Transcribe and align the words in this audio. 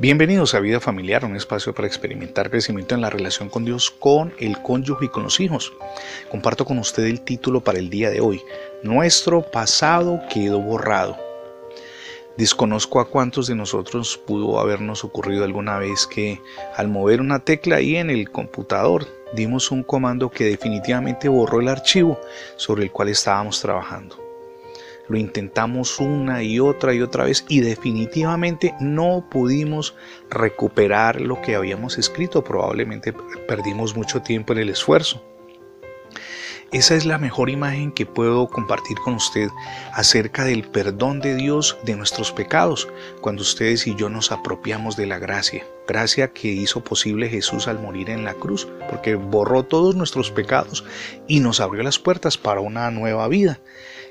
Bienvenidos 0.00 0.54
a 0.54 0.60
Vida 0.60 0.78
Familiar, 0.78 1.24
un 1.24 1.34
espacio 1.34 1.74
para 1.74 1.88
experimentar 1.88 2.50
crecimiento 2.50 2.94
en 2.94 3.00
la 3.00 3.10
relación 3.10 3.48
con 3.48 3.64
Dios, 3.64 3.90
con 3.90 4.32
el 4.38 4.62
cónyuge 4.62 5.06
y 5.06 5.08
con 5.08 5.24
los 5.24 5.40
hijos. 5.40 5.72
Comparto 6.30 6.64
con 6.64 6.78
usted 6.78 7.02
el 7.02 7.22
título 7.22 7.64
para 7.64 7.80
el 7.80 7.90
día 7.90 8.08
de 8.08 8.20
hoy, 8.20 8.40
Nuestro 8.84 9.42
pasado 9.42 10.20
quedó 10.32 10.60
borrado. 10.60 11.16
Desconozco 12.36 13.00
a 13.00 13.10
cuántos 13.10 13.48
de 13.48 13.56
nosotros 13.56 14.16
pudo 14.24 14.60
habernos 14.60 15.02
ocurrido 15.02 15.42
alguna 15.42 15.80
vez 15.80 16.06
que 16.06 16.40
al 16.76 16.86
mover 16.86 17.20
una 17.20 17.40
tecla 17.40 17.74
ahí 17.74 17.96
en 17.96 18.10
el 18.10 18.30
computador 18.30 19.04
dimos 19.34 19.72
un 19.72 19.82
comando 19.82 20.30
que 20.30 20.44
definitivamente 20.44 21.28
borró 21.28 21.58
el 21.58 21.66
archivo 21.66 22.20
sobre 22.54 22.84
el 22.84 22.92
cual 22.92 23.08
estábamos 23.08 23.60
trabajando. 23.60 24.27
Lo 25.08 25.16
intentamos 25.16 25.98
una 26.00 26.42
y 26.42 26.60
otra 26.60 26.94
y 26.94 27.00
otra 27.00 27.24
vez 27.24 27.44
y 27.48 27.60
definitivamente 27.60 28.74
no 28.80 29.26
pudimos 29.30 29.94
recuperar 30.30 31.20
lo 31.20 31.40
que 31.40 31.54
habíamos 31.54 31.98
escrito. 31.98 32.44
Probablemente 32.44 33.14
perdimos 33.46 33.96
mucho 33.96 34.20
tiempo 34.22 34.52
en 34.52 34.60
el 34.60 34.68
esfuerzo. 34.70 35.22
Esa 36.70 36.96
es 36.96 37.06
la 37.06 37.16
mejor 37.16 37.48
imagen 37.48 37.92
que 37.92 38.04
puedo 38.04 38.46
compartir 38.46 38.98
con 38.98 39.14
usted 39.14 39.48
acerca 39.94 40.44
del 40.44 40.68
perdón 40.68 41.20
de 41.20 41.34
Dios 41.34 41.78
de 41.84 41.96
nuestros 41.96 42.30
pecados, 42.30 42.88
cuando 43.22 43.40
ustedes 43.40 43.86
y 43.86 43.94
yo 43.94 44.10
nos 44.10 44.32
apropiamos 44.32 44.94
de 44.94 45.06
la 45.06 45.18
gracia, 45.18 45.66
gracia 45.86 46.34
que 46.34 46.48
hizo 46.48 46.84
posible 46.84 47.30
Jesús 47.30 47.68
al 47.68 47.80
morir 47.80 48.10
en 48.10 48.22
la 48.22 48.34
cruz, 48.34 48.68
porque 48.90 49.14
borró 49.14 49.62
todos 49.62 49.96
nuestros 49.96 50.30
pecados 50.30 50.84
y 51.26 51.40
nos 51.40 51.60
abrió 51.60 51.82
las 51.82 51.98
puertas 51.98 52.36
para 52.36 52.60
una 52.60 52.90
nueva 52.90 53.28
vida. 53.28 53.60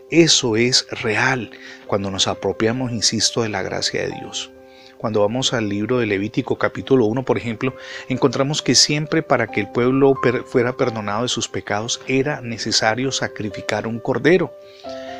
Eso 0.09 0.55
es 0.55 0.87
real 0.89 1.51
cuando 1.85 2.09
nos 2.09 2.27
apropiamos, 2.27 2.91
insisto, 2.91 3.43
de 3.43 3.49
la 3.49 3.61
gracia 3.61 4.01
de 4.01 4.15
Dios. 4.19 4.51
Cuando 4.97 5.21
vamos 5.21 5.53
al 5.53 5.69
libro 5.69 5.99
de 5.99 6.07
Levítico 6.07 6.57
capítulo 6.57 7.05
1, 7.05 7.23
por 7.23 7.37
ejemplo, 7.37 7.75
encontramos 8.09 8.63
que 8.63 8.73
siempre 8.73 9.21
para 9.21 9.47
que 9.47 9.59
el 9.59 9.69
pueblo 9.69 10.15
fuera 10.45 10.75
perdonado 10.75 11.21
de 11.21 11.29
sus 11.29 11.47
pecados 11.47 12.01
era 12.07 12.41
necesario 12.41 13.11
sacrificar 13.11 13.85
un 13.85 13.99
cordero. 13.99 14.51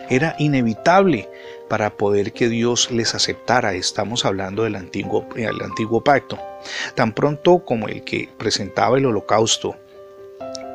Era 0.10 0.36
inevitable 0.40 1.30
para 1.70 1.96
poder 1.96 2.34
que 2.34 2.50
Dios 2.50 2.90
les 2.90 3.14
aceptara. 3.14 3.74
Estamos 3.74 4.26
hablando 4.26 4.64
del 4.64 4.76
antiguo, 4.76 5.28
del 5.36 5.62
antiguo 5.62 6.04
pacto. 6.04 6.40
Tan 6.96 7.14
pronto 7.14 7.60
como 7.60 7.88
el 7.88 8.04
que 8.04 8.30
presentaba 8.38 8.98
el 8.98 9.06
holocausto 9.06 9.76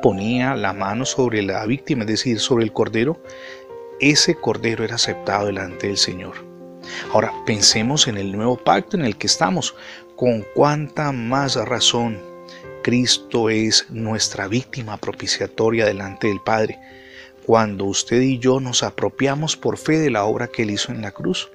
ponía 0.01 0.55
la 0.55 0.73
mano 0.73 1.05
sobre 1.05 1.41
la 1.41 1.65
víctima, 1.65 2.01
es 2.01 2.07
decir, 2.07 2.39
sobre 2.39 2.63
el 2.63 2.71
cordero, 2.71 3.19
ese 3.99 4.35
cordero 4.35 4.83
era 4.83 4.95
aceptado 4.95 5.47
delante 5.47 5.87
del 5.87 5.97
Señor. 5.97 6.52
Ahora 7.11 7.33
pensemos 7.45 8.07
en 8.07 8.17
el 8.17 8.31
nuevo 8.31 8.57
pacto 8.57 8.97
en 8.97 9.05
el 9.05 9.17
que 9.17 9.27
estamos. 9.27 9.75
Con 10.15 10.45
cuánta 10.55 11.11
más 11.11 11.55
razón 11.55 12.21
Cristo 12.83 13.49
es 13.49 13.87
nuestra 13.89 14.47
víctima 14.47 14.97
propiciatoria 14.97 15.85
delante 15.85 16.27
del 16.27 16.41
Padre, 16.41 16.79
cuando 17.45 17.85
usted 17.85 18.21
y 18.21 18.39
yo 18.39 18.59
nos 18.59 18.83
apropiamos 18.83 19.55
por 19.55 19.77
fe 19.77 19.99
de 19.99 20.11
la 20.11 20.25
obra 20.25 20.47
que 20.47 20.63
Él 20.63 20.71
hizo 20.71 20.91
en 20.91 21.01
la 21.01 21.11
cruz. 21.11 21.49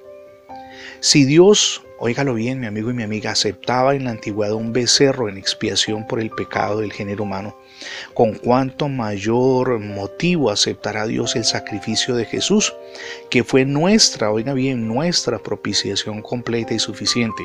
Si 0.99 1.25
Dios, 1.25 1.83
óigalo 1.99 2.33
bien, 2.33 2.59
mi 2.59 2.67
amigo 2.67 2.91
y 2.91 2.93
mi 2.93 3.03
amiga, 3.03 3.31
aceptaba 3.31 3.95
en 3.95 4.05
la 4.05 4.11
antigüedad 4.11 4.53
un 4.53 4.73
becerro 4.73 5.29
en 5.29 5.37
expiación 5.37 6.07
por 6.07 6.19
el 6.19 6.29
pecado 6.29 6.79
del 6.79 6.91
género 6.91 7.23
humano, 7.23 7.57
con 8.13 8.33
cuánto 8.33 8.89
mayor 8.89 9.79
motivo 9.79 10.51
aceptará 10.51 11.07
Dios 11.07 11.35
el 11.35 11.45
sacrificio 11.45 12.15
de 12.15 12.25
Jesús, 12.25 12.73
que 13.29 13.43
fue 13.43 13.65
nuestra, 13.65 14.31
oiga 14.31 14.53
bien, 14.53 14.87
nuestra 14.87 15.39
propiciación 15.39 16.21
completa 16.21 16.73
y 16.73 16.79
suficiente. 16.79 17.43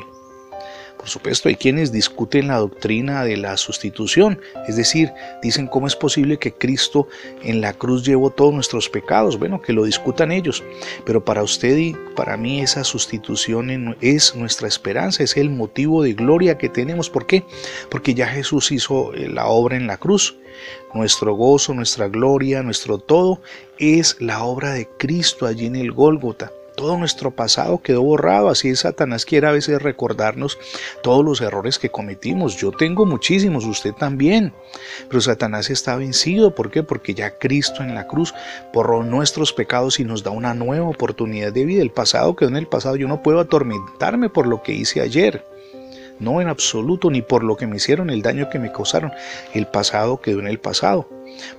Por 1.05 1.11
supuesto, 1.11 1.49
hay 1.49 1.55
quienes 1.55 1.91
discuten 1.91 2.47
la 2.47 2.57
doctrina 2.57 3.23
de 3.23 3.37
la 3.37 3.57
sustitución, 3.57 4.41
es 4.67 4.75
decir, 4.75 5.11
dicen 5.43 5.67
cómo 5.67 5.85
es 5.85 5.95
posible 5.95 6.39
que 6.39 6.51
Cristo 6.51 7.07
en 7.43 7.61
la 7.61 7.73
cruz 7.73 8.03
llevó 8.03 8.31
todos 8.31 8.51
nuestros 8.51 8.89
pecados. 8.89 9.37
Bueno, 9.37 9.61
que 9.61 9.71
lo 9.71 9.83
discutan 9.83 10.31
ellos, 10.31 10.63
pero 11.05 11.23
para 11.23 11.43
usted 11.43 11.77
y 11.77 11.95
para 12.15 12.37
mí 12.37 12.59
esa 12.59 12.83
sustitución 12.83 13.95
es 14.01 14.35
nuestra 14.35 14.67
esperanza, 14.67 15.21
es 15.21 15.37
el 15.37 15.51
motivo 15.51 16.01
de 16.01 16.13
gloria 16.13 16.57
que 16.57 16.69
tenemos. 16.69 17.11
¿Por 17.11 17.27
qué? 17.27 17.43
Porque 17.91 18.15
ya 18.15 18.25
Jesús 18.25 18.71
hizo 18.71 19.13
eh, 19.13 19.29
la 19.29 19.45
obra 19.45 19.77
en 19.77 19.85
la 19.85 19.97
cruz. 19.97 20.35
Nuestro 20.95 21.35
gozo, 21.35 21.75
nuestra 21.75 22.07
gloria, 22.07 22.63
nuestro 22.63 22.97
todo 22.97 23.43
es 23.77 24.19
la 24.19 24.43
obra 24.43 24.71
de 24.71 24.89
Cristo 24.97 25.45
allí 25.45 25.67
en 25.67 25.75
el 25.75 25.91
Gólgota. 25.91 26.51
Todo 26.75 26.97
nuestro 26.97 27.31
pasado 27.31 27.81
quedó 27.81 28.01
borrado, 28.03 28.49
así 28.49 28.75
Satanás 28.75 29.25
quiere 29.25 29.47
a 29.47 29.51
veces 29.51 29.81
recordarnos 29.81 30.57
todos 31.01 31.23
los 31.23 31.39
errores 31.39 31.79
que 31.79 31.89
cometimos. 31.89 32.57
Yo 32.57 32.71
tengo 32.71 33.05
muchísimos, 33.05 33.65
usted 33.65 33.93
también. 33.93 34.53
Pero 35.07 35.21
Satanás 35.21 35.69
está 35.69 35.95
vencido, 35.95 36.53
¿por 36.53 36.71
qué? 36.71 36.83
Porque 36.83 37.13
ya 37.13 37.37
Cristo 37.37 37.81
en 37.81 37.95
la 37.95 38.07
cruz 38.07 38.33
borró 38.73 39.03
nuestros 39.03 39.53
pecados 39.53 39.99
y 39.99 40.03
nos 40.03 40.23
da 40.23 40.31
una 40.31 40.53
nueva 40.53 40.89
oportunidad 40.89 41.53
de 41.53 41.65
vida. 41.65 41.81
El 41.81 41.91
pasado 41.91 42.35
quedó 42.35 42.49
en 42.49 42.57
el 42.57 42.67
pasado, 42.67 42.97
yo 42.97 43.07
no 43.07 43.23
puedo 43.23 43.39
atormentarme 43.39 44.29
por 44.29 44.45
lo 44.45 44.61
que 44.61 44.73
hice 44.73 45.01
ayer. 45.01 45.45
No 46.19 46.41
en 46.41 46.47
absoluto, 46.47 47.09
ni 47.09 47.21
por 47.21 47.43
lo 47.43 47.57
que 47.57 47.67
me 47.67 47.77
hicieron, 47.77 48.09
el 48.09 48.21
daño 48.21 48.49
que 48.49 48.59
me 48.59 48.71
causaron. 48.71 49.11
El 49.53 49.67
pasado 49.67 50.21
quedó 50.21 50.39
en 50.39 50.47
el 50.47 50.59
pasado. 50.59 51.09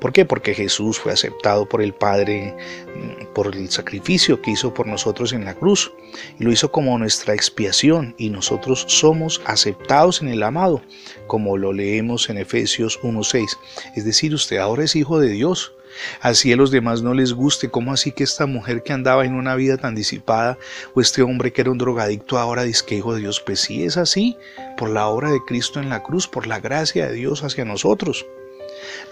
¿Por 0.00 0.12
qué? 0.12 0.25
Porque 0.25 0.54
Jesús 0.54 0.99
fue 0.99 1.12
aceptado 1.12 1.69
por 1.69 1.82
el 1.82 1.94
Padre 1.94 2.56
mm, 2.94 3.34
por 3.34 3.54
el 3.54 3.71
sacrificio 3.71 4.41
que 4.41 4.53
hizo 4.53 4.72
por 4.72 4.87
nosotros 4.87 5.32
en 5.32 5.44
la 5.44 5.54
cruz 5.54 5.93
y 6.38 6.44
lo 6.44 6.53
hizo 6.53 6.72
como 6.72 6.99
nuestra 6.99 7.34
expiación 7.34 8.15
y 8.19 8.31
nosotros 8.31 8.84
somos 8.88 9.43
aceptados 9.44 10.22
en 10.22 10.28
el 10.28 10.43
amado, 10.43 10.81
como 11.27 11.56
lo 11.56 11.72
leemos 11.72 12.31
en 12.31 12.38
Efesios 12.38 12.99
1.6. 13.03 13.59
Es 13.94 14.04
decir, 14.04 14.34
usted 14.34 14.59
ahora 14.59 14.84
es 14.84 14.97
hijo 14.97 15.19
de 15.19 15.28
Dios. 15.28 15.72
Así 16.21 16.53
a 16.53 16.56
los 16.56 16.71
demás 16.71 17.00
no 17.03 17.15
les 17.15 17.33
guste, 17.33 17.71
¿cómo 17.71 17.93
así 17.93 18.12
que 18.12 18.25
esta 18.25 18.44
mujer 18.44 18.83
que 18.83 18.93
andaba 18.93 19.25
en 19.25 19.34
una 19.34 19.54
vida 19.54 19.78
tan 19.78 19.94
disipada 19.94 20.59
o 20.94 21.00
este 21.00 21.22
hombre 21.22 21.53
que 21.53 21.62
era 21.62 21.71
un 21.71 21.78
drogadicto 21.78 22.38
ahora 22.38 22.65
dice 22.65 22.84
que 22.87 22.97
hijo 22.97 23.15
de 23.15 23.21
Dios? 23.21 23.41
Pues 23.41 23.60
sí 23.60 23.84
es 23.84 23.97
así, 23.97 24.37
por 24.77 24.91
la 24.91 25.06
obra 25.06 25.31
de 25.31 25.41
Cristo 25.47 25.81
en 25.81 25.88
la 25.88 26.03
cruz, 26.03 26.28
por 26.28 26.47
la 26.47 26.60
gracia 26.60 27.06
de 27.06 27.15
Dios 27.15 27.44
hacia 27.44 27.65
nosotros 27.65 28.27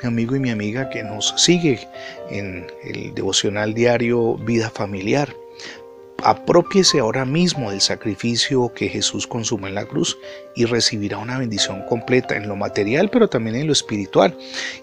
mi 0.03 0.09
amigo 0.09 0.37
y 0.37 0.41
mi 0.41 0.51
amiga 0.51 0.91
que 0.91 1.03
nos 1.03 1.35
sigue 1.37 1.89
en 2.31 2.67
el 2.85 3.15
devocional 3.15 3.75
diario 3.75 4.37
Vida 4.37 4.71
Familiar. 4.71 5.35
Apropiese 6.27 7.01
ahora 7.01 7.27
mismo 7.27 7.71
del 7.71 7.83
sacrificio 7.83 8.73
que 8.73 8.89
Jesús 8.89 9.27
consumó 9.27 9.67
en 9.67 9.75
la 9.75 9.85
cruz 9.85 10.17
y 10.57 10.65
recibirá 10.65 11.19
una 11.19 11.37
bendición 11.37 11.83
completa 11.87 12.35
en 12.35 12.49
lo 12.49 12.57
material, 12.57 13.11
pero 13.11 13.29
también 13.29 13.57
en 13.57 13.67
lo 13.67 13.75
espiritual. 13.75 14.35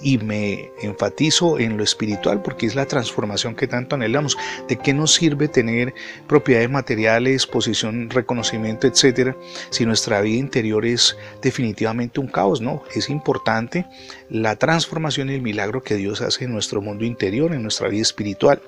Y 0.04 0.20
me 0.20 0.70
enfatizo 0.84 1.58
en 1.58 1.78
lo 1.78 1.84
espiritual 1.84 2.44
porque 2.44 2.68
es 2.68 2.76
la 2.76 2.86
transformación 2.86 3.56
que 3.56 3.66
tanto 3.66 3.96
anhelamos. 3.96 4.38
¿De 4.68 4.78
qué 4.78 4.94
nos 4.94 5.16
sirve 5.16 5.48
tener 5.48 5.96
propiedades 6.28 6.70
materiales, 6.70 7.48
posición, 7.48 8.12
reconocimiento, 8.12 8.86
etcétera, 8.86 9.36
si 9.72 9.84
nuestra 9.84 10.22
vida 10.22 10.38
interior 10.38 10.86
es 10.86 11.18
definitivamente 11.42 12.20
un 12.20 12.28
caos? 12.28 12.62
No, 12.62 12.84
es 12.94 13.10
importante 13.10 13.88
la 14.30 14.58
transformación 14.58 15.32
y 15.32 15.34
el 15.34 15.42
milagro 15.42 15.82
que 15.82 15.96
Dios 15.96 16.22
hace 16.22 16.46
en 16.46 16.54
nuestro 16.54 16.84
mundo 16.84 17.04
interior, 17.04 17.52
en 17.52 17.64
nuestra 17.64 17.88
vida 17.88 18.04
espiritual. 18.04 18.62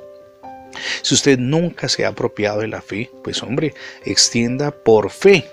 Si 1.01 1.13
usted 1.13 1.39
nunca 1.39 1.89
se 1.89 2.05
ha 2.05 2.09
apropiado 2.09 2.59
de 2.59 2.67
la 2.67 2.81
fe, 2.81 3.09
pues 3.23 3.43
hombre, 3.43 3.73
extienda 4.05 4.71
por 4.71 5.09
fe 5.09 5.45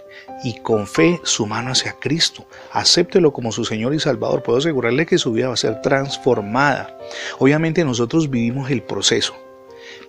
y 0.42 0.58
con 0.60 0.86
fe 0.86 1.20
su 1.22 1.46
mano 1.46 1.72
hacia 1.72 1.92
Cristo. 2.00 2.46
Acéptelo 2.72 3.32
como 3.32 3.52
su 3.52 3.64
Señor 3.64 3.94
y 3.94 4.00
Salvador. 4.00 4.42
Puedo 4.42 4.58
asegurarle 4.58 5.06
que 5.06 5.18
su 5.18 5.32
vida 5.32 5.48
va 5.48 5.54
a 5.54 5.58
ser 5.58 5.80
transformada. 5.82 6.96
Obviamente 7.38 7.84
nosotros 7.84 8.30
vivimos 8.30 8.70
el 8.70 8.82
proceso 8.82 9.49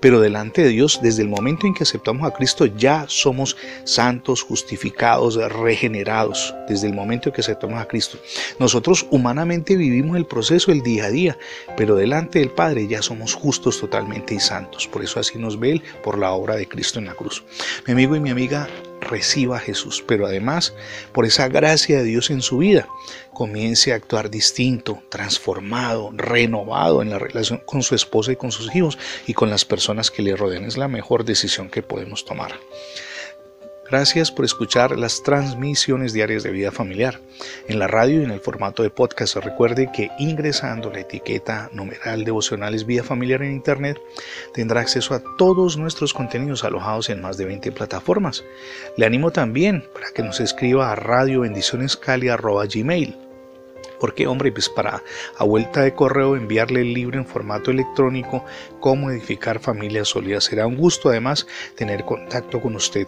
pero 0.01 0.19
delante 0.19 0.63
de 0.63 0.69
Dios, 0.69 0.99
desde 1.01 1.21
el 1.21 1.29
momento 1.29 1.67
en 1.67 1.73
que 1.73 1.83
aceptamos 1.83 2.27
a 2.27 2.33
Cristo, 2.33 2.65
ya 2.65 3.05
somos 3.07 3.55
santos, 3.85 4.41
justificados, 4.41 5.35
regenerados, 5.35 6.53
desde 6.67 6.87
el 6.87 6.93
momento 6.93 7.29
en 7.29 7.35
que 7.35 7.41
aceptamos 7.41 7.79
a 7.79 7.87
Cristo. 7.87 8.17
Nosotros 8.59 9.05
humanamente 9.11 9.77
vivimos 9.77 10.17
el 10.17 10.25
proceso 10.25 10.71
el 10.71 10.81
día 10.81 11.05
a 11.05 11.11
día, 11.11 11.37
pero 11.77 11.95
delante 11.95 12.39
del 12.39 12.49
Padre 12.49 12.87
ya 12.87 13.01
somos 13.01 13.35
justos 13.35 13.79
totalmente 13.79 14.33
y 14.33 14.39
santos. 14.39 14.87
Por 14.87 15.03
eso 15.03 15.19
así 15.19 15.37
nos 15.37 15.59
ve 15.59 15.71
Él 15.71 15.83
por 16.03 16.17
la 16.17 16.31
obra 16.31 16.55
de 16.55 16.67
Cristo 16.67 16.99
en 16.99 17.05
la 17.05 17.13
cruz. 17.13 17.43
Mi 17.85 17.93
amigo 17.93 18.15
y 18.15 18.19
mi 18.19 18.31
amiga, 18.31 18.67
reciba 19.01 19.57
a 19.57 19.59
Jesús, 19.59 20.03
pero 20.07 20.25
además 20.25 20.73
por 21.11 21.25
esa 21.25 21.47
gracia 21.47 21.97
de 21.97 22.03
Dios 22.03 22.29
en 22.29 22.41
su 22.41 22.59
vida, 22.59 22.87
comience 23.33 23.91
a 23.91 23.95
actuar 23.95 24.29
distinto, 24.29 25.03
transformado, 25.09 26.11
renovado 26.13 27.01
en 27.01 27.09
la 27.09 27.19
relación 27.19 27.61
con 27.65 27.83
su 27.83 27.95
esposa 27.95 28.31
y 28.31 28.35
con 28.35 28.51
sus 28.51 28.73
hijos 28.75 28.97
y 29.27 29.33
con 29.33 29.49
las 29.49 29.65
personas 29.65 30.11
que 30.11 30.21
le 30.21 30.35
rodean. 30.35 30.65
Es 30.65 30.77
la 30.77 30.87
mejor 30.87 31.25
decisión 31.25 31.69
que 31.69 31.81
podemos 31.81 32.23
tomar. 32.25 32.53
Gracias 33.89 34.31
por 34.31 34.45
escuchar 34.45 34.97
las 34.97 35.21
transmisiones 35.21 36.13
diarias 36.13 36.43
de 36.43 36.51
vida 36.51 36.71
familiar 36.71 37.19
en 37.67 37.77
la 37.77 37.87
radio 37.87 38.21
y 38.21 38.23
en 38.23 38.31
el 38.31 38.39
formato 38.39 38.83
de 38.83 38.89
podcast. 38.89 39.35
Recuerde 39.35 39.91
que 39.91 40.09
ingresando 40.17 40.89
la 40.91 41.01
etiqueta 41.01 41.69
numeral 41.73 42.23
devocionales 42.23 42.85
vida 42.85 43.03
familiar 43.03 43.43
en 43.43 43.51
internet 43.51 43.99
tendrá 44.53 44.79
acceso 44.81 45.13
a 45.13 45.21
todos 45.37 45.75
nuestros 45.77 46.13
contenidos 46.13 46.63
alojados 46.63 47.09
en 47.09 47.21
más 47.21 47.35
de 47.37 47.43
20 47.45 47.73
plataformas. 47.73 48.45
Le 48.95 49.05
animo 49.05 49.31
también 49.31 49.83
para 49.93 50.11
que 50.11 50.23
nos 50.23 50.39
escriba 50.39 50.89
a 50.91 50.95
radiobendicionescali.gmail 50.95 53.17
porque, 53.99 54.25
hombre, 54.25 54.51
pues 54.51 54.67
para 54.67 55.03
a 55.37 55.43
vuelta 55.43 55.81
de 55.81 55.93
correo 55.93 56.35
enviarle 56.35 56.81
el 56.81 56.91
libro 56.91 57.19
en 57.19 57.27
formato 57.27 57.69
electrónico, 57.69 58.43
Cómo 58.79 59.11
edificar 59.11 59.59
familias 59.59 60.07
sólidas. 60.07 60.45
Será 60.45 60.65
un 60.65 60.75
gusto 60.75 61.09
además 61.09 61.45
tener 61.75 62.03
contacto 62.03 62.59
con 62.59 62.75
usted. 62.75 63.07